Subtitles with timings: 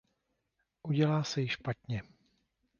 [0.83, 2.01] Udělá se jí špatně.